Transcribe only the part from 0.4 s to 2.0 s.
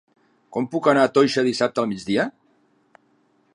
Com puc anar a Toixa dissabte al